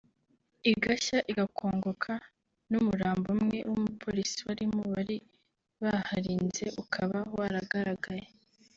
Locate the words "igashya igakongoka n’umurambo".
0.71-3.27